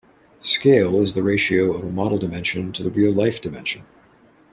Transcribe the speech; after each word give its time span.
Scale 0.39 0.99
is 1.03 1.13
the 1.13 1.21
ratio 1.21 1.73
of 1.75 1.83
a 1.83 1.91
model 1.91 2.17
dimension 2.17 2.71
to 2.71 2.81
the 2.81 2.89
real 2.89 3.11
life 3.13 3.39
dimension. 3.39 3.85